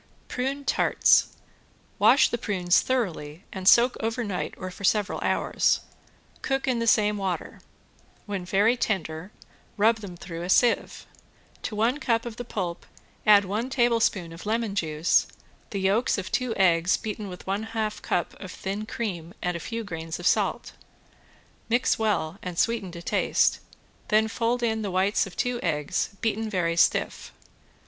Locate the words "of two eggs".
16.17-16.97, 25.27-26.09